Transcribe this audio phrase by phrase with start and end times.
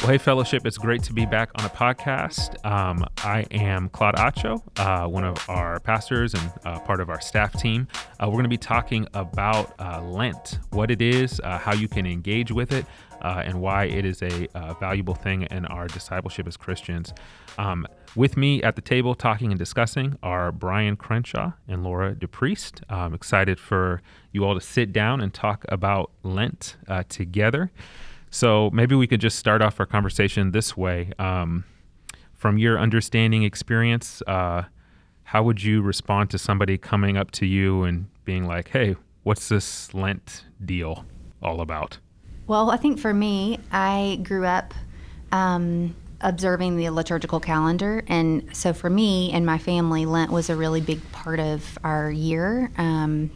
[0.00, 2.64] Well, hey, fellowship, it's great to be back on a podcast.
[2.64, 7.20] Um, I am Claude Atcho, uh, one of our pastors and uh, part of our
[7.20, 7.86] staff team.
[8.18, 11.86] Uh, we're going to be talking about uh, Lent, what it is, uh, how you
[11.86, 12.86] can engage with it,
[13.20, 14.48] uh, and why it is a
[14.80, 17.12] valuable thing in our discipleship as Christians.
[17.58, 17.86] Um,
[18.16, 22.80] with me at the table talking and discussing are Brian Crenshaw and Laura DePriest.
[22.88, 24.00] I'm excited for
[24.32, 26.78] you all to sit down and talk about Lent
[27.10, 27.70] together.
[28.30, 31.12] So maybe we could just start off our conversation this way.
[31.18, 31.64] Um,
[32.32, 34.62] from your understanding experience, uh,
[35.24, 39.48] how would you respond to somebody coming up to you and being like, hey, what's
[39.48, 41.04] this Lent deal
[41.42, 41.98] all about?
[42.46, 44.74] Well, I think for me, I grew up
[45.32, 48.02] um, observing the liturgical calendar.
[48.08, 52.10] And so for me and my family, Lent was a really big part of our
[52.10, 52.70] year.
[52.78, 53.30] Um,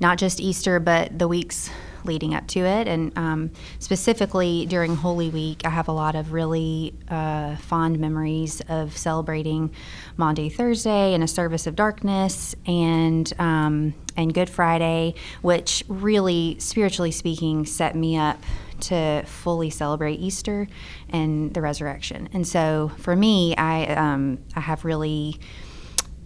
[0.00, 1.70] not just Easter, but the weeks
[2.04, 2.88] leading up to it.
[2.88, 8.60] And um, specifically during Holy Week, I have a lot of really uh, fond memories
[8.68, 9.72] of celebrating
[10.16, 17.10] Maundy Thursday and a service of darkness and um, and Good Friday, which really, spiritually
[17.10, 18.42] speaking, set me up
[18.80, 20.66] to fully celebrate Easter
[21.08, 22.28] and the resurrection.
[22.32, 25.38] And so for me, I um, I have really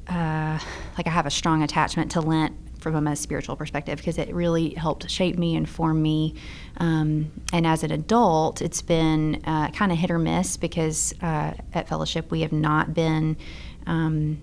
[0.09, 0.59] uh,
[0.97, 2.55] like I have a strong attachment to Lent
[2.93, 6.35] from a spiritual perspective because it really helped shape me and form me.
[6.79, 11.55] Um, and as an adult, it's been uh, kind of hit or miss because uh,
[11.73, 13.37] at Fellowship we have not been.
[13.87, 14.43] Um,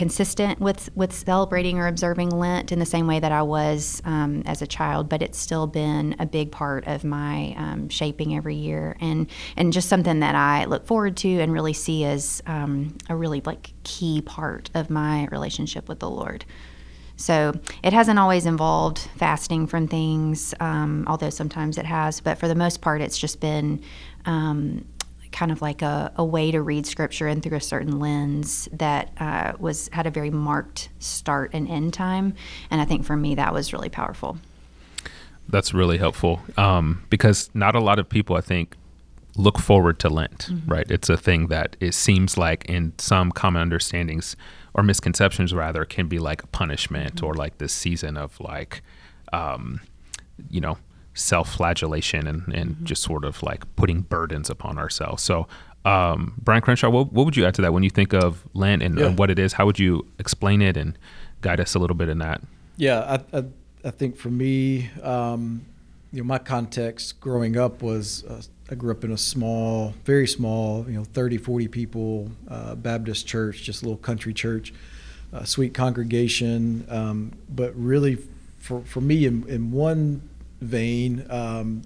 [0.00, 4.42] consistent with with celebrating or observing Lent in the same way that I was um,
[4.46, 8.54] as a child, but it's still been a big part of my um, shaping every
[8.54, 12.96] year, and and just something that I look forward to and really see as um,
[13.10, 16.46] a really like key part of my relationship with the Lord.
[17.20, 22.18] So it hasn't always involved fasting from things, um, although sometimes it has.
[22.20, 23.82] But for the most part, it's just been
[24.24, 24.86] um,
[25.30, 29.12] kind of like a, a, way to read scripture and through a certain lens that
[29.18, 32.34] uh, was had a very marked start and end time.
[32.70, 34.38] And I think for me, that was really powerful.
[35.48, 38.76] That's really helpful um, because not a lot of people, I think,
[39.36, 40.70] look forward to Lent, mm-hmm.
[40.70, 40.90] right?
[40.90, 44.36] It's a thing that it seems like in some common understandings
[44.74, 47.26] or misconceptions rather can be like a punishment mm-hmm.
[47.26, 48.82] or like this season of like
[49.32, 49.80] um,
[50.48, 50.78] you know
[51.14, 52.84] self-flagellation and, and mm-hmm.
[52.84, 55.46] just sort of like putting burdens upon ourselves so
[55.84, 58.82] um, brian crenshaw what, what, would you add to that when you think of lent
[58.82, 59.06] and, yeah.
[59.06, 60.96] and, what it is how would you explain it and
[61.40, 62.40] guide us a little bit in that
[62.76, 63.44] yeah i, I,
[63.84, 65.66] I think for me um,
[66.12, 70.28] you know my context growing up was uh, I grew up in a small, very
[70.28, 74.72] small, you know, 30, 40 people uh, Baptist church, just a little country church,
[75.32, 76.86] uh, sweet congregation.
[76.88, 78.18] Um, but really,
[78.58, 80.28] for, for me, in, in one
[80.60, 81.82] vein, um,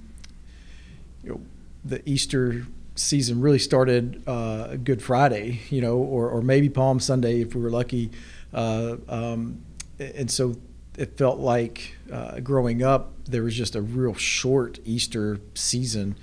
[1.23, 1.41] you know,
[1.87, 7.41] the Easter season really started uh, Good Friday, you know, or, or maybe Palm Sunday
[7.41, 8.11] if we were lucky.
[8.53, 9.63] Uh, um,
[9.99, 10.57] and so
[10.99, 16.17] it felt like uh, growing up, there was just a real short Easter season.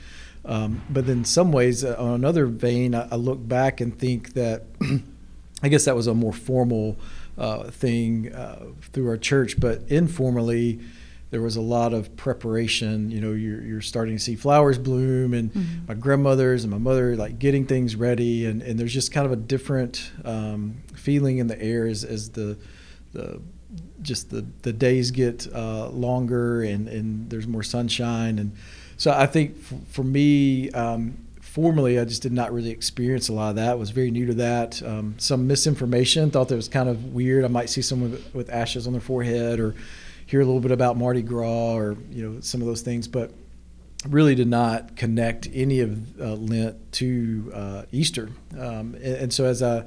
[0.44, 4.34] Um, but in some ways, uh, on another vein, I, I, look back and think
[4.34, 4.64] that
[5.64, 6.98] I guess that was a more formal
[7.38, 10.80] uh, thing uh, through our church, but informally,
[11.30, 13.12] there was a lot of preparation.
[13.12, 15.86] You know, you're, you're starting to see flowers bloom, and mm-hmm.
[15.88, 19.32] my grandmother's and my mother like getting things ready, and, and there's just kind of
[19.32, 22.58] a different um, feeling in the air as, as the
[23.14, 23.42] the
[24.02, 28.56] just the, the days get uh, longer and, and there's more sunshine and
[29.02, 33.34] so I think for, for me, um, formally, I just did not really experience a
[33.34, 33.72] lot of that.
[33.72, 34.80] I was very new to that.
[34.84, 37.44] Um, some misinformation, thought that was kind of weird.
[37.44, 39.74] I might see someone with, with, ashes on their forehead or
[40.28, 43.32] hear a little bit about Mardi Gras or you know some of those things, but
[44.08, 48.30] really did not connect any of uh, Lent to uh, Easter.
[48.54, 49.84] Um, and, and, so as I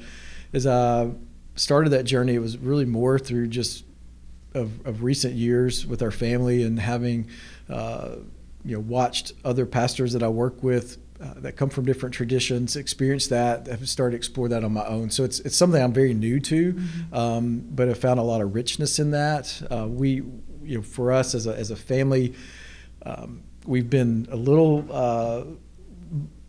[0.52, 1.12] as I
[1.54, 3.84] started that journey, it was really more through just
[4.54, 7.28] of, of recent years with our family and having.
[7.68, 8.16] Uh,
[8.64, 12.76] you know watched other pastors that I work with uh, that come from different traditions
[12.76, 15.92] experience that have started to explore that on my own so it's it's something I'm
[15.92, 17.14] very new to mm-hmm.
[17.14, 20.22] um, but I found a lot of richness in that uh, we
[20.62, 22.34] you know for us as a as a family
[23.04, 25.44] um, we've been a little uh,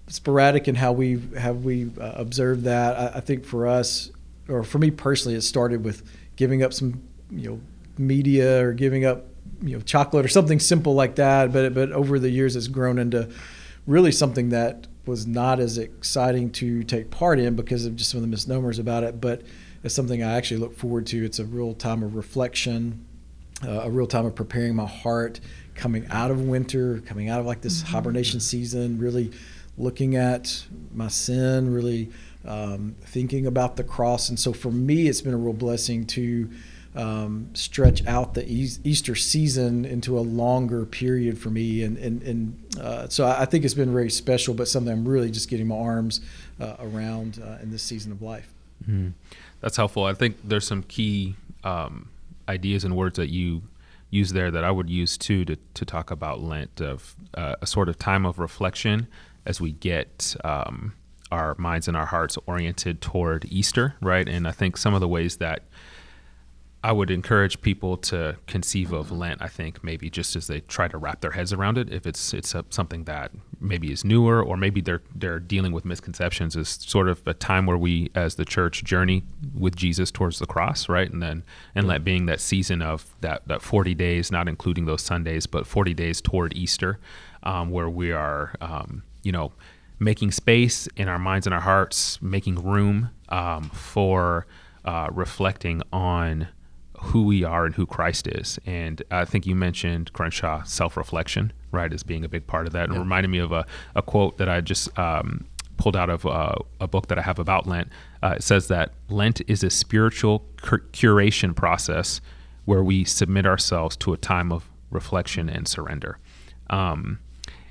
[0.07, 4.09] sporadic in how we have we uh, observed that I, I think for us
[4.47, 6.03] or for me personally it started with
[6.35, 7.01] giving up some
[7.31, 7.61] you know
[7.97, 9.25] media or giving up
[9.61, 11.51] you know chocolate or something simple like that.
[11.51, 13.29] But but over the years, it's grown into
[13.87, 18.17] really something that was not as exciting to take part in because of just some
[18.17, 19.21] of the misnomers about it.
[19.21, 19.43] But
[19.83, 21.23] it's something I actually look forward to.
[21.23, 23.05] It's a real time of reflection,
[23.63, 25.39] uh, a real time of preparing my heart,
[25.75, 27.91] coming out of winter, coming out of like this mm-hmm.
[27.91, 29.31] hibernation season, really
[29.77, 32.09] looking at my sin, really
[32.45, 34.29] um, thinking about the cross.
[34.29, 36.49] And so for me, it's been a real blessing to
[36.95, 41.83] um, stretch out the Easter season into a longer period for me.
[41.83, 45.29] And, and, and uh, so I think it's been very special, but something I'm really
[45.29, 46.21] just getting my arms
[46.59, 48.49] uh, around uh, in this season of life.
[48.83, 49.09] Mm-hmm.
[49.61, 50.05] That's helpful.
[50.05, 52.09] I think there's some key um,
[52.47, 53.63] ideas and words that you
[54.09, 57.67] use there that I would use too to, to talk about Lent of uh, a
[57.67, 59.07] sort of time of reflection
[59.45, 60.93] as we get um,
[61.31, 64.27] our minds and our hearts oriented toward Easter, right?
[64.27, 65.63] And I think some of the ways that
[66.85, 69.41] I would encourage people to conceive of Lent.
[69.41, 72.31] I think maybe just as they try to wrap their heads around it, if it's
[72.31, 76.69] it's a, something that maybe is newer, or maybe they're they're dealing with misconceptions, is
[76.69, 79.23] sort of a time where we, as the church, journey
[79.57, 81.11] with Jesus towards the cross, right?
[81.11, 81.43] And then
[81.73, 85.65] and Lent being that season of that that forty days, not including those Sundays, but
[85.65, 86.99] forty days toward Easter,
[87.41, 89.53] um, where we are, um, you know,
[89.99, 94.45] making space in our minds and our hearts, making room um, for
[94.83, 96.47] uh, reflecting on
[96.99, 98.59] who we are and who Christ is.
[98.65, 102.73] And I think you mentioned Crenshaw self reflection, right, as being a big part of
[102.73, 102.85] that.
[102.85, 102.99] And yeah.
[102.99, 103.65] reminded me of a,
[103.95, 105.45] a quote that I just um,
[105.77, 107.89] pulled out of uh, a book that I have about Lent.
[108.23, 112.21] Uh, it says that Lent is a spiritual cur- curation process
[112.65, 116.17] where we submit ourselves to a time of reflection and surrender.
[116.69, 117.19] Um,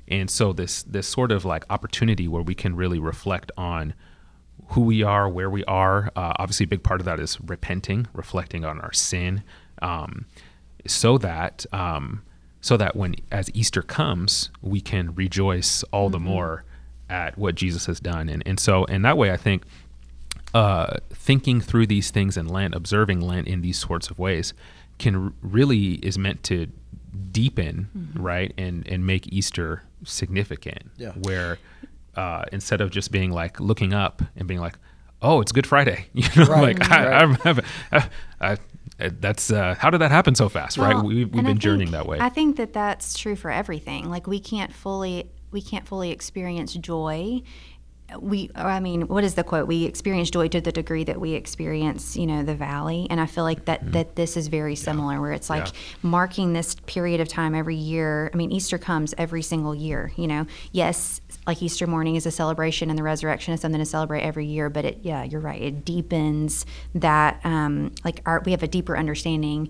[0.07, 3.93] and so this this sort of like opportunity where we can really reflect on
[4.69, 6.11] who we are, where we are.
[6.15, 9.43] Uh, obviously, a big part of that is repenting, reflecting on our sin,
[9.81, 10.25] um,
[10.87, 12.21] so that um,
[12.61, 16.13] so that when as Easter comes, we can rejoice all mm-hmm.
[16.13, 16.63] the more
[17.09, 18.29] at what Jesus has done.
[18.29, 19.63] And and so in that way, I think
[20.53, 24.53] uh, thinking through these things in Lent, observing Lent in these sorts of ways,
[24.97, 26.67] can really is meant to
[27.35, 28.23] deepen, mm-hmm.
[28.23, 30.89] right, and and make Easter significant.
[30.97, 31.11] Yeah.
[31.11, 31.59] Where
[32.15, 34.77] uh, instead of just being like looking up and being like,
[35.21, 37.37] "Oh, it's Good Friday," you know, right, like right.
[37.43, 37.61] I,
[38.41, 38.57] I,
[38.99, 41.05] I, that's uh, how did that happen so fast, well, right?
[41.05, 42.19] We, have been journeying that way.
[42.21, 44.09] I think that that's true for everything.
[44.09, 47.41] Like we can't fully we can't fully experience joy
[48.19, 51.33] we i mean what is the quote we experience joy to the degree that we
[51.33, 53.91] experience you know the valley and i feel like that mm-hmm.
[53.91, 55.19] that this is very similar yeah.
[55.19, 55.79] where it's like yeah.
[56.03, 60.27] marking this period of time every year i mean easter comes every single year you
[60.27, 64.21] know yes like easter morning is a celebration and the resurrection is something to celebrate
[64.21, 68.63] every year but it yeah you're right it deepens that um like our we have
[68.63, 69.69] a deeper understanding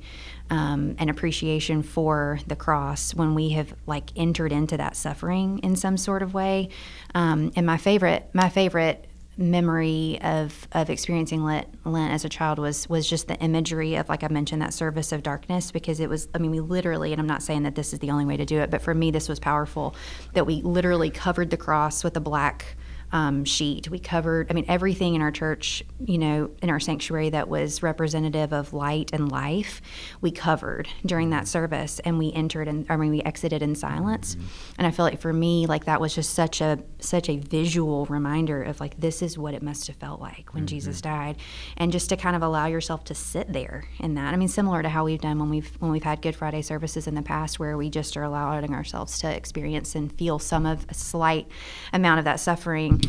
[0.50, 5.76] um, an appreciation for the cross when we have like entered into that suffering in
[5.76, 6.70] some sort of way.
[7.14, 12.58] Um, and my favorite, my favorite memory of of experiencing Lent, Lent as a child
[12.58, 16.10] was was just the imagery of like I mentioned that service of darkness because it
[16.10, 18.38] was I mean we literally and I'm not saying that this is the only way
[18.38, 19.96] to do it but for me this was powerful
[20.34, 22.78] that we literally covered the cross with a black
[23.12, 23.90] um, sheet.
[23.90, 27.82] We covered, I mean, everything in our church, you know, in our sanctuary that was
[27.82, 29.82] representative of light and life,
[30.22, 34.36] we covered during that service, and we entered and I mean, we exited in silence.
[34.36, 34.48] Mm-hmm.
[34.78, 38.06] And I feel like for me, like that was just such a such a visual
[38.08, 40.76] reminder of like this is what it must have felt like when mm-hmm.
[40.76, 41.38] Jesus died,
[41.78, 44.34] and just to kind of allow yourself to sit there in that.
[44.34, 47.08] I mean, similar to how we've done when we've when we've had Good Friday services
[47.08, 50.86] in the past, where we just are allowing ourselves to experience and feel some of
[50.90, 51.48] a slight
[51.94, 53.02] amount of that suffering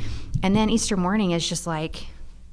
[0.43, 2.07] and then Easter morning is just like,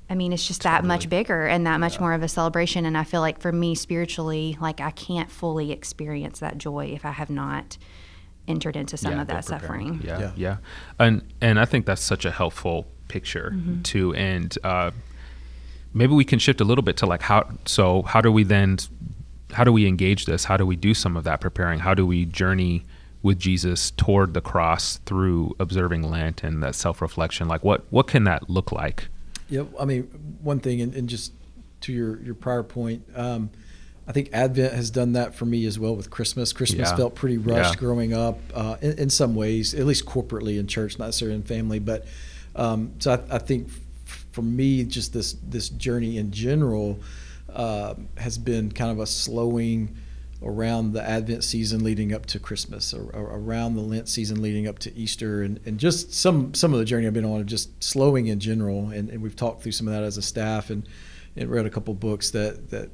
[0.10, 0.82] I mean, it's just totally.
[0.82, 2.02] that much bigger and that much yeah.
[2.02, 2.86] more of a celebration.
[2.86, 7.06] And I feel like for me, spiritually, like I can't fully experience that joy if
[7.06, 7.78] I have not
[8.48, 10.02] entered into some yeah, of that suffering.
[10.04, 10.58] Yeah, yeah, yeah,
[11.00, 13.82] and and I think that's such a helpful picture mm-hmm.
[13.84, 14.14] too.
[14.16, 14.92] And uh,
[15.94, 17.50] maybe we can shift a little bit to like how.
[17.66, 18.78] So how do we then?
[19.52, 20.46] How do we engage this?
[20.46, 21.80] How do we do some of that preparing?
[21.80, 22.84] How do we journey?
[23.24, 27.48] With Jesus toward the cross through observing Lent and that self reflection?
[27.48, 29.08] Like, what what can that look like?
[29.50, 30.04] Yeah, I mean,
[30.42, 31.34] one thing, and, and just
[31.82, 33.50] to your your prior point, um,
[34.08, 36.54] I think Advent has done that for me as well with Christmas.
[36.54, 36.96] Christmas yeah.
[36.96, 37.80] felt pretty rushed yeah.
[37.80, 41.44] growing up uh, in, in, some ways, at least corporately in church, not necessarily in
[41.44, 41.80] family.
[41.80, 42.06] But
[42.56, 43.70] um, so I, I, think
[44.32, 47.00] for me, just this this journey in general
[47.52, 49.96] uh, has been kind of a slowing
[50.46, 54.68] around the Advent season leading up to Christmas, or, or, around the Lent season leading
[54.68, 57.46] up to Easter, and, and just some some of the journey I've been on of
[57.46, 58.90] just slowing in general.
[58.90, 60.88] And, and we've talked through some of that as a staff, and,
[61.36, 62.90] and read a couple books that that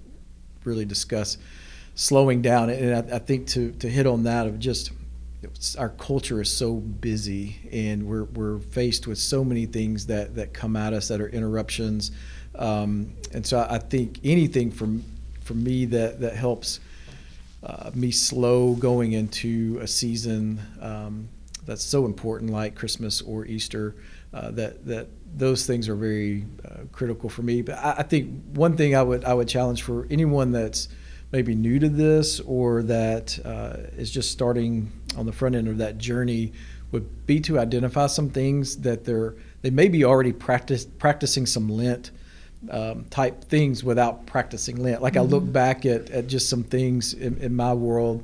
[0.63, 1.37] really discuss
[1.95, 2.69] slowing down.
[2.69, 4.91] And I, I think to to hit on that of just
[5.77, 10.53] our culture is so busy, and we're we're faced with so many things that that
[10.53, 12.11] come at us that are interruptions.
[12.55, 15.03] Um, and so I think anything from
[15.41, 16.79] for me that that helps
[17.63, 21.29] uh, me slow going into a season um,
[21.65, 23.95] that's so important, like Christmas or Easter.
[24.31, 27.63] Uh, that that those things are very uh, critical for me.
[27.63, 30.87] But I, I, think one thing I would I would challenge for anyone that's
[31.31, 35.79] maybe new to this or that uh, is just starting on the front end of
[35.79, 36.53] that journey
[36.91, 41.69] would be to identify some things that they're they may be already practice, practicing some
[41.69, 42.11] Lent
[42.69, 45.01] um, type things without practicing Lent.
[45.01, 45.21] Like mm-hmm.
[45.21, 45.51] I look mm-hmm.
[45.51, 48.23] back at, at just some things in, in my world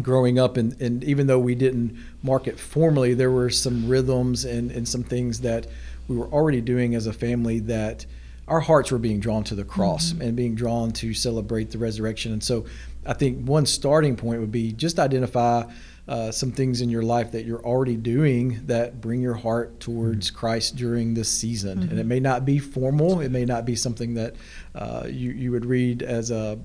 [0.00, 4.44] growing up and, and even though we didn't mark it formally there were some rhythms
[4.44, 5.66] and, and some things that
[6.08, 8.06] we were already doing as a family that
[8.48, 10.22] our hearts were being drawn to the cross mm-hmm.
[10.22, 12.64] and being drawn to celebrate the resurrection and so
[13.04, 15.64] i think one starting point would be just identify
[16.10, 20.26] uh, some things in your life that you're already doing that bring your heart towards
[20.26, 20.38] mm-hmm.
[20.38, 21.78] Christ during this season.
[21.78, 21.90] Mm-hmm.
[21.90, 22.08] And it mm-hmm.
[22.08, 24.34] may not be formal, it may not be something that
[24.74, 26.58] uh, you, you would read as a,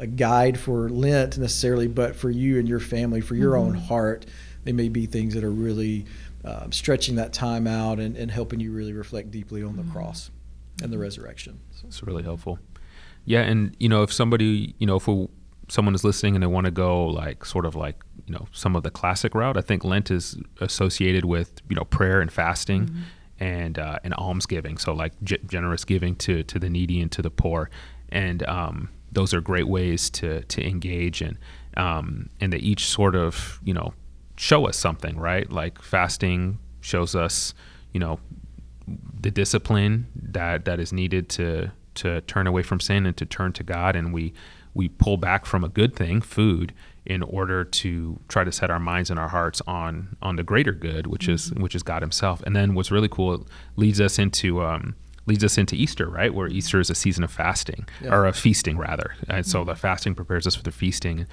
[0.00, 3.68] a guide for Lent necessarily, but for you and your family, for your mm-hmm.
[3.68, 4.26] own heart,
[4.64, 6.04] they may be things that are really
[6.44, 9.92] uh, stretching that time out and, and helping you really reflect deeply on the mm-hmm.
[9.92, 10.32] cross
[10.82, 11.60] and the resurrection.
[11.70, 11.86] So.
[11.86, 12.58] It's really helpful.
[13.24, 15.28] Yeah, and you know, if somebody, you know, if we,
[15.68, 17.96] someone is listening and they want to go like sort of like
[18.30, 19.56] you know some of the classic route.
[19.56, 22.86] I think Lent is associated with you know prayer and fasting.
[22.86, 23.02] Mm-hmm.
[23.42, 27.22] And, uh, and almsgiving, so like g- generous giving to, to the needy and to
[27.22, 27.70] the poor,
[28.10, 31.38] and um, those are great ways to to engage and
[31.74, 33.94] um, and they each sort of you know
[34.36, 35.50] show us something, right?
[35.50, 37.54] Like fasting shows us,
[37.94, 38.20] you know,
[38.86, 43.54] the discipline that that is needed to to turn away from sin and to turn
[43.54, 44.34] to God, and we
[44.74, 46.72] we pull back from a good thing, food,
[47.06, 50.72] in order to try to set our minds and our hearts on on the greater
[50.72, 51.32] good, which mm-hmm.
[51.32, 52.42] is which is God Himself.
[52.42, 53.40] And then what's really cool it
[53.76, 54.94] leads us into um,
[55.26, 56.32] leads us into Easter, right?
[56.32, 58.14] Where Easter is a season of fasting yeah.
[58.14, 59.14] or of feasting rather.
[59.28, 59.70] And so mm-hmm.
[59.70, 61.26] the fasting prepares us for the feasting.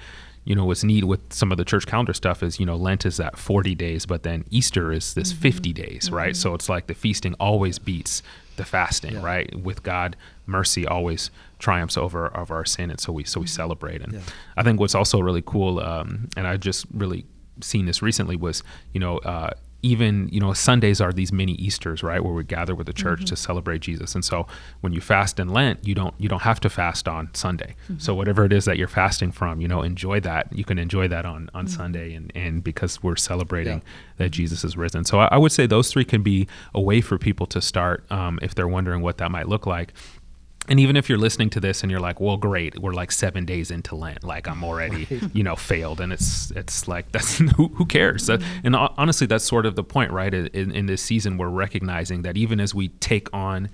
[0.44, 3.04] You know what's neat with some of the church calendar stuff is you know Lent
[3.04, 5.42] is that 40 days, but then Easter is this mm-hmm.
[5.42, 6.32] 50 days, right?
[6.32, 6.40] Mm-hmm.
[6.40, 8.22] So it's like the feasting always beats
[8.56, 9.24] the fasting, yeah.
[9.24, 9.54] right?
[9.54, 14.02] With God, mercy always triumphs over over our sin, and so we so we celebrate.
[14.02, 14.20] And yeah.
[14.56, 17.26] I think what's also really cool, um, and I just really
[17.60, 18.62] seen this recently was
[18.92, 19.18] you know.
[19.18, 19.50] Uh,
[19.82, 23.20] even you know Sundays are these mini Easter's, right, where we gather with the church
[23.20, 23.26] mm-hmm.
[23.26, 24.14] to celebrate Jesus.
[24.14, 24.46] And so
[24.80, 27.76] when you fast in Lent, you don't you don't have to fast on Sunday.
[27.84, 27.98] Mm-hmm.
[27.98, 30.52] So whatever it is that you're fasting from, you know, enjoy that.
[30.52, 31.76] You can enjoy that on on mm-hmm.
[31.76, 33.92] Sunday, and and because we're celebrating yeah.
[34.16, 35.04] that Jesus is risen.
[35.04, 38.04] So I, I, would say those three can be a way for people to start
[38.10, 39.92] um, if they're wondering what that might look like
[40.68, 43.44] and even if you're listening to this and you're like well great we're like seven
[43.44, 45.34] days into lent like i'm already right.
[45.34, 46.00] you know failed.
[46.00, 48.28] And it's it's like that's who, who cares?
[48.28, 50.32] And honestly that's sort of the point right?
[50.32, 53.68] In, in this season we're recognizing that even as we take on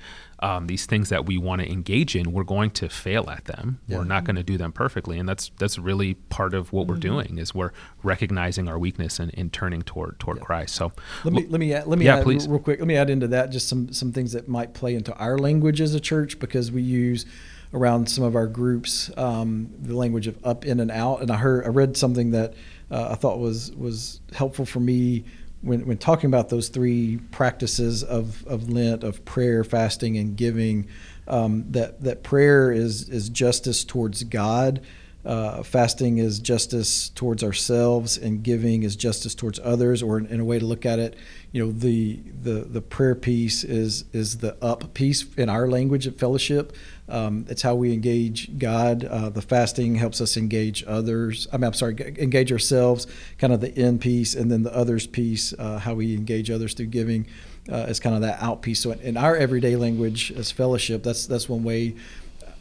[0.44, 3.80] um, these things that we want to engage in, we're going to fail at them.
[3.88, 3.96] Yeah.
[3.96, 6.92] We're not going to do them perfectly, and that's that's really part of what mm-hmm.
[6.92, 7.72] we're doing is we're
[8.02, 10.44] recognizing our weakness and, and turning toward toward yeah.
[10.44, 10.74] Christ.
[10.74, 10.92] So
[11.24, 12.46] let me let me add, let me yeah, add please.
[12.46, 12.78] real quick.
[12.78, 15.80] Let me add into that just some some things that might play into our language
[15.80, 17.24] as a church because we use
[17.72, 21.22] around some of our groups um, the language of up in and out.
[21.22, 22.52] And I heard I read something that
[22.90, 25.24] uh, I thought was was helpful for me
[25.64, 30.88] when, when talking about those three practices of, of Lent, of prayer, fasting, and giving,
[31.26, 34.82] um, that, that prayer is, is justice towards God,
[35.24, 40.02] uh, fasting is justice towards ourselves, and giving is justice towards others.
[40.02, 41.16] Or in, in, a way to look at it,
[41.50, 46.06] you know, the the the prayer piece is is the up piece in our language
[46.06, 46.76] of fellowship.
[47.08, 49.04] Um, it's how we engage God.
[49.04, 51.48] Uh, the fasting helps us engage others.
[51.52, 53.06] I mean, I'm sorry, engage ourselves.
[53.38, 56.74] Kind of the in piece, and then the others piece, uh, how we engage others
[56.74, 57.26] through giving,
[57.70, 58.80] uh, is kind of that out piece.
[58.80, 61.94] So in our everyday language as fellowship, that's that's one way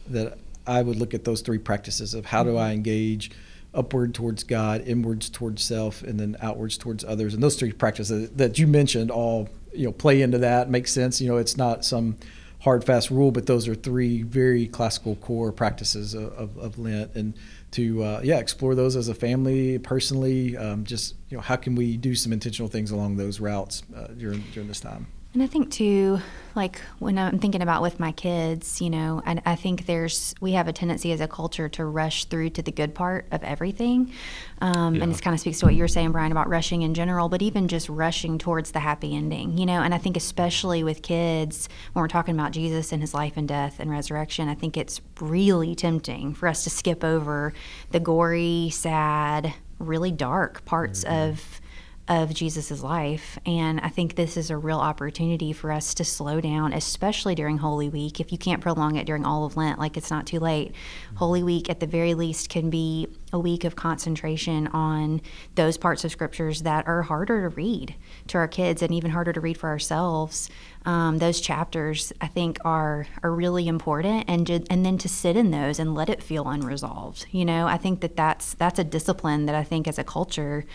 [0.08, 3.32] that I would look at those three practices of how do I engage
[3.74, 7.34] upward towards God, inwards towards self, and then outwards towards others.
[7.34, 10.70] And those three practices that you mentioned all you know play into that.
[10.70, 11.20] make sense.
[11.20, 12.17] You know, it's not some
[12.60, 17.13] hard fast rule, but those are three very classical core practices of, of, of Lent,
[17.15, 17.34] and
[17.72, 20.55] to uh, yeah explore those as a family, personally.
[20.55, 24.08] Um, just you know, how can we do some intentional things along those routes uh,
[24.08, 25.08] during during this time?
[25.33, 26.19] And I think too,
[26.53, 30.51] like when I'm thinking about with my kids, you know, I, I think there's we
[30.51, 34.13] have a tendency as a culture to rush through to the good part of everything,
[34.61, 35.01] um, yeah.
[35.01, 37.41] and this kind of speaks to what you're saying, Brian, about rushing in general, but
[37.41, 39.81] even just rushing towards the happy ending, you know.
[39.81, 43.47] And I think especially with kids, when we're talking about Jesus and His life and
[43.47, 47.53] death and resurrection, I think it's really tempting for us to skip over
[47.89, 51.31] the gory, sad, really dark parts mm-hmm.
[51.31, 51.61] of
[52.07, 53.39] of Jesus' life.
[53.45, 57.60] And I think this is a real opportunity for us to slow down, especially during
[57.60, 58.19] Holy Week.
[58.19, 60.74] If you can't prolong it during all of Lent, like it's not too late.
[60.74, 61.15] Mm-hmm.
[61.15, 65.22] Holy Week, at the very least, can be a week of concentration on
[65.55, 67.95] those parts of scriptures that are harder to read
[68.27, 70.50] to our kids and even harder to read for ourselves.
[70.86, 75.51] Um, those chapters, I think, are are really important, and and then to sit in
[75.51, 77.27] those and let it feel unresolved.
[77.31, 80.65] You know, I think that that's that's a discipline that I think as a culture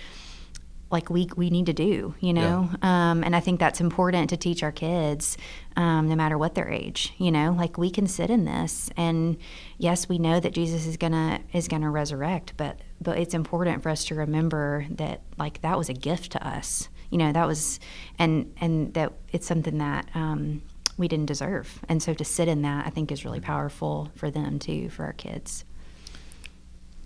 [0.91, 2.71] like we we need to do, you know.
[2.83, 3.11] Yeah.
[3.11, 5.37] Um, and I think that's important to teach our kids,
[5.77, 7.13] um, no matter what their age.
[7.19, 9.37] You know, like we can sit in this, and
[9.77, 13.91] yes, we know that Jesus is gonna is gonna resurrect, but but it's important for
[13.91, 16.89] us to remember that like that was a gift to us.
[17.11, 17.81] You know, that was,
[18.19, 20.09] and and that it's something that.
[20.15, 20.63] Um,
[20.99, 21.79] we didn't deserve.
[21.89, 25.05] And so to sit in that, I think, is really powerful for them too, for
[25.05, 25.65] our kids.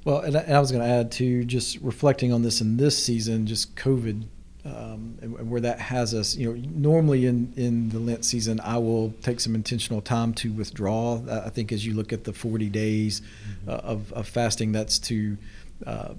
[0.04, 2.76] Well, and I, and I was going to add to just reflecting on this in
[2.76, 4.24] this season, just COVID
[4.64, 6.36] um, and, and, where that has us.
[6.36, 10.52] You know, normally in, in the Lent season, I will take some intentional time to
[10.52, 11.20] withdraw.
[11.28, 13.70] I think as you look at the 40 days mm-hmm.
[13.70, 15.36] uh, of, of fasting, that's to
[15.86, 16.14] uh,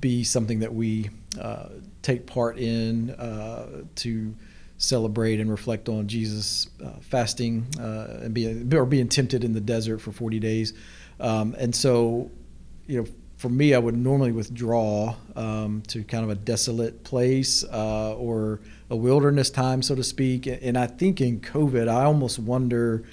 [0.00, 1.10] be something that we
[1.40, 1.68] uh,
[2.02, 4.34] take part in uh, to
[4.78, 9.60] celebrate and reflect on Jesus uh, fasting uh, and being or being tempted in the
[9.60, 10.74] desert for 40 days.
[11.18, 12.30] Um, and so
[12.86, 17.64] you know, for me, I would normally withdraw um, to kind of a desolate place
[17.64, 20.46] uh, or a wilderness time, so to speak.
[20.46, 23.04] And I think in COVID, I almost wonder.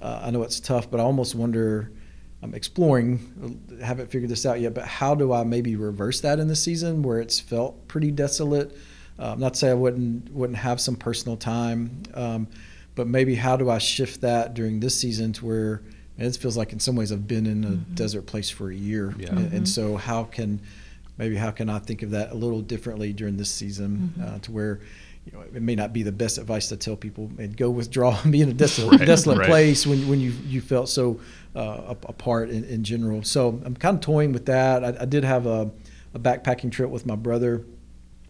[0.00, 1.90] Uh, I know it's tough, but I almost wonder.
[2.42, 6.48] I'm exploring, haven't figured this out yet, but how do I maybe reverse that in
[6.48, 8.74] the season where it's felt pretty desolate?
[9.18, 12.48] Um, not to say I wouldn't wouldn't have some personal time, um,
[12.94, 15.82] but maybe how do I shift that during this season to where
[16.26, 17.94] it feels like in some ways I've been in a mm-hmm.
[17.94, 19.28] desert place for a year, yeah.
[19.28, 19.56] and, mm-hmm.
[19.56, 20.60] and, so how can
[21.16, 24.36] maybe how can I think of that a little differently during this season mm-hmm.
[24.36, 24.80] uh, to where
[25.26, 28.18] you know, it may not be the best advice to tell people and go withdraw
[28.22, 29.48] and be in a desolate, right, desolate right.
[29.48, 31.20] place when, when you, you felt so
[31.54, 33.22] uh, apart in, in general.
[33.22, 34.84] So I'm kind of toying with that.
[34.84, 35.70] I, I did have a,
[36.14, 37.64] a, backpacking trip with my brother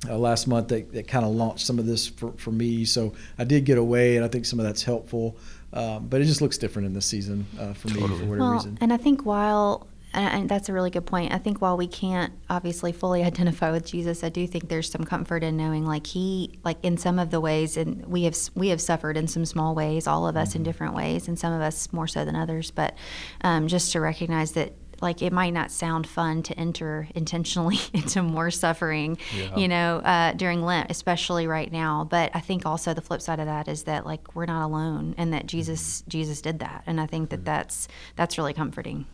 [0.09, 2.85] uh, last month that, that kind of launched some of this for, for me.
[2.85, 5.37] So I did get away, and I think some of that's helpful.
[5.73, 8.09] Um, but it just looks different in this season uh, for totally.
[8.09, 8.79] me for whatever well, reason.
[8.81, 11.33] And I think while and that's a really good point.
[11.33, 15.05] I think while we can't obviously fully identify with Jesus, I do think there's some
[15.05, 18.69] comfort in knowing like he like in some of the ways and we have we
[18.69, 20.59] have suffered in some small ways, all of us mm-hmm.
[20.59, 22.71] in different ways, and some of us more so than others.
[22.71, 22.97] But
[23.43, 28.23] um, just to recognize that like it might not sound fun to enter intentionally into
[28.23, 29.57] more suffering, yeah.
[29.57, 32.07] you know, uh, during Lent, especially right now.
[32.09, 35.15] But I think also the flip side of that is that like we're not alone,
[35.19, 36.11] and that Jesus mm-hmm.
[36.11, 37.45] Jesus did that, and I think that mm-hmm.
[37.45, 39.07] that's that's really comforting.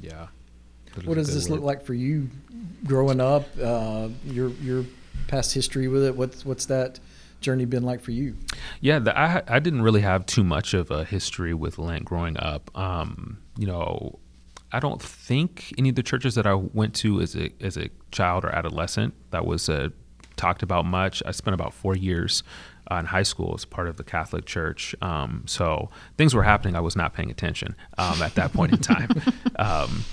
[0.00, 0.28] Yeah.
[1.04, 1.56] What does this word.
[1.56, 2.30] look like for you,
[2.86, 3.48] growing up?
[3.60, 4.84] Uh, your your
[5.26, 6.16] past history with it.
[6.16, 7.00] What's what's that?
[7.44, 8.36] journey been like for you?
[8.80, 12.36] Yeah, the, I I didn't really have too much of a history with Lent growing
[12.38, 12.76] up.
[12.76, 14.18] Um, you know,
[14.74, 17.90] I don't think any of the churches that I went to as a as a
[18.10, 19.90] child or adolescent that was uh,
[20.34, 21.22] talked about much.
[21.24, 22.42] I spent about four years
[22.90, 26.74] uh, in high school as part of the Catholic Church, um, so things were happening.
[26.74, 29.10] I was not paying attention um, at that point in time,
[29.56, 30.04] um,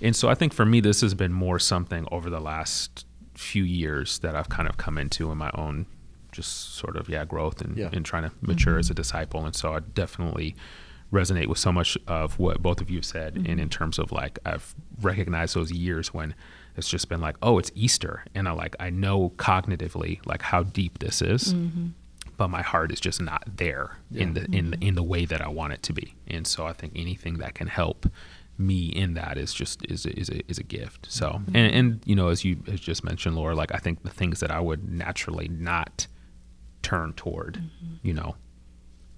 [0.00, 3.64] and so I think for me this has been more something over the last few
[3.64, 5.86] years that I've kind of come into in my own
[6.30, 7.90] just sort of yeah growth and, yeah.
[7.92, 8.80] and trying to mature mm-hmm.
[8.80, 10.54] as a disciple, and so I definitely
[11.14, 13.50] resonate with so much of what both of you have said mm-hmm.
[13.50, 16.34] and in terms of like I've recognized those years when
[16.76, 20.64] it's just been like oh it's Easter and I like I know cognitively like how
[20.64, 21.88] deep this is mm-hmm.
[22.36, 24.24] but my heart is just not there yeah.
[24.24, 24.54] in the mm-hmm.
[24.54, 26.92] in the, in the way that I want it to be and so I think
[26.96, 28.06] anything that can help
[28.58, 31.56] me in that is just is a, is a, is a gift so mm-hmm.
[31.56, 34.40] and, and you know as you as just mentioned Laura like I think the things
[34.40, 36.08] that I would naturally not
[36.82, 37.94] turn toward mm-hmm.
[38.02, 38.34] you know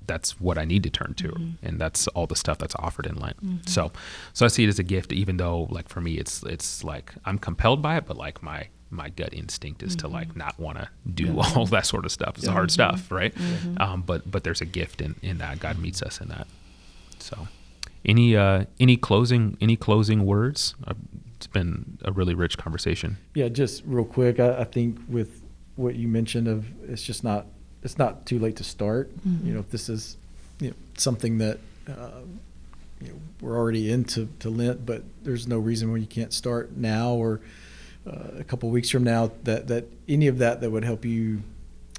[0.06, 1.66] that's what I need to turn to, mm-hmm.
[1.66, 3.36] and that's all the stuff that's offered in Lent.
[3.44, 3.66] Mm-hmm.
[3.66, 3.92] So,
[4.32, 7.12] so I see it as a gift, even though like for me, it's it's like
[7.24, 10.08] I'm compelled by it, but like my my gut instinct is mm-hmm.
[10.08, 11.52] to like not want to do yeah.
[11.56, 12.36] all that sort of stuff.
[12.36, 12.52] It's yeah.
[12.52, 13.14] hard stuff, mm-hmm.
[13.14, 13.34] right?
[13.34, 13.82] Mm-hmm.
[13.82, 15.60] Um, but but there's a gift in in that.
[15.60, 16.46] God meets us in that.
[17.18, 17.48] So,
[18.04, 20.74] any uh, any closing any closing words?
[20.86, 20.94] Uh,
[21.36, 23.18] it's been a really rich conversation.
[23.34, 25.42] Yeah, just real quick, I, I think with
[25.76, 27.46] what you mentioned of it's just not
[27.86, 29.16] it's not too late to start.
[29.26, 29.46] Mm-hmm.
[29.46, 30.16] You know, if this is
[30.58, 32.20] you know, something that uh,
[33.00, 36.76] you know, we're already into to Lent, but there's no reason why you can't start
[36.76, 37.40] now or
[38.06, 39.30] uh, a couple weeks from now.
[39.44, 41.42] That that any of that that would help you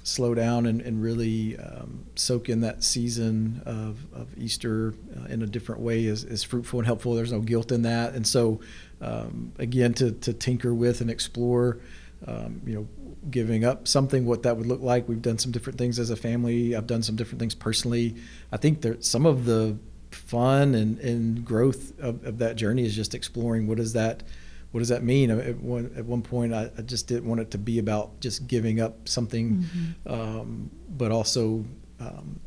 [0.02, 5.42] slow down and, and really um, soak in that season of, of Easter uh, in
[5.42, 7.14] a different way is, is fruitful and helpful.
[7.14, 8.60] There's no guilt in that, and so
[9.00, 11.78] um, again to to tinker with and explore
[12.26, 12.88] um, you know,
[13.30, 15.08] giving up something, what that would look like.
[15.08, 16.74] We've done some different things as a family.
[16.74, 18.16] I've done some different things personally.
[18.52, 19.78] I think there some of the
[20.10, 24.22] fun and, and growth of, of that journey is just exploring what does that
[24.70, 25.30] what does that mean?
[25.30, 28.46] At one, at one point, I, I, just didn't want it to be about just
[28.46, 30.12] giving up something, mm-hmm.
[30.12, 31.64] um, but also
[32.00, 32.38] um,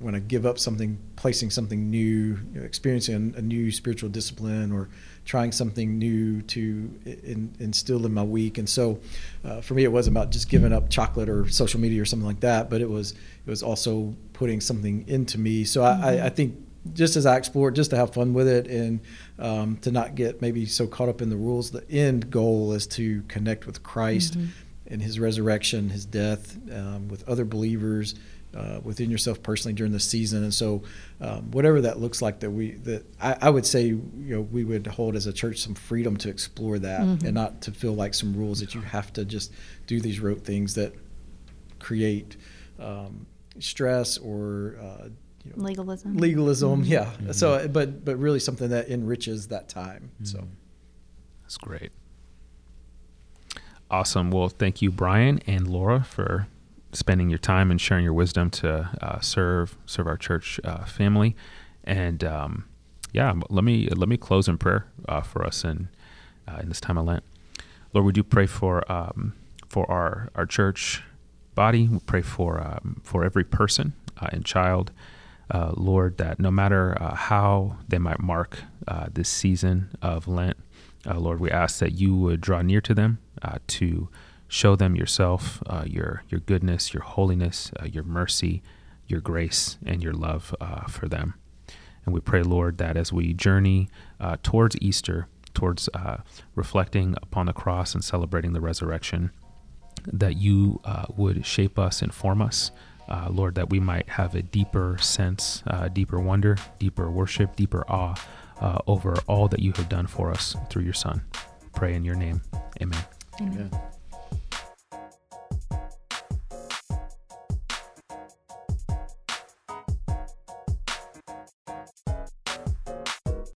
[0.00, 4.72] when I give up something, placing something new, you know, experiencing a, new spiritual discipline,
[4.72, 4.88] or
[5.26, 8.56] trying something new to in, instill in my week.
[8.56, 8.98] And so,
[9.44, 12.26] uh, for me, it wasn't about just giving up chocolate or social media or something
[12.26, 15.64] like that, but it was it was also putting something into me.
[15.64, 16.02] So mm-hmm.
[16.02, 16.56] I, I, think
[16.94, 19.00] just as I explore, just to have fun with it and
[19.38, 21.70] um, to not get maybe so caught up in the rules.
[21.70, 24.48] The end goal is to connect with Christ mm-hmm.
[24.86, 28.14] and His resurrection, His death, um, with other believers,
[28.54, 30.42] uh, within yourself personally during the season.
[30.42, 30.82] And so,
[31.20, 34.64] um, whatever that looks like, that we that I, I, would say, you know, we
[34.64, 37.26] would hold as a church some freedom to explore that mm-hmm.
[37.26, 39.52] and not to feel like some rules that you have to just
[39.86, 40.94] do these rote things that
[41.78, 42.36] create
[42.78, 43.26] um,
[43.58, 45.08] stress or uh,
[45.44, 46.16] you know, legalism.
[46.16, 46.92] Legalism, mm-hmm.
[46.92, 47.04] yeah.
[47.04, 47.32] Mm-hmm.
[47.32, 50.10] So, but but really something that enriches that time.
[50.14, 50.24] Mm-hmm.
[50.24, 50.48] So,
[51.42, 51.92] that's great.
[53.90, 54.30] Awesome.
[54.30, 56.46] Well, thank you, Brian and Laura, for
[56.92, 61.36] spending your time and sharing your wisdom to uh, serve serve our church uh, family.
[61.84, 62.64] And um,
[63.12, 65.88] yeah, let me let me close in prayer uh, for us in
[66.48, 67.24] uh, in this time of Lent.
[67.92, 69.34] Lord, we do pray for um,
[69.68, 71.02] for our our church
[71.54, 71.88] body.
[71.88, 74.92] We pray for um, for every person uh, and child
[75.50, 78.60] uh, Lord, that no matter how they might mark
[79.12, 80.56] this season of Lent,
[81.04, 83.18] Lord, we ask that you would draw near to them
[83.66, 84.08] to
[84.50, 88.62] show them yourself, uh, your your goodness, your holiness, your mercy,
[89.06, 90.54] your grace, and your love
[90.88, 91.34] for them.
[92.04, 93.88] And we pray, Lord, that as we journey
[94.42, 95.88] towards Easter, towards
[96.54, 99.30] reflecting upon the cross and celebrating the resurrection,
[100.06, 100.80] that you
[101.16, 102.70] would shape us and form us
[103.10, 107.84] uh, Lord, that we might have a deeper sense, uh, deeper wonder, deeper worship, deeper
[107.88, 108.14] awe
[108.60, 111.22] uh, over all that you have done for us through your Son.
[111.74, 112.40] Pray in your name.
[112.80, 113.04] Amen.
[113.40, 113.70] Amen.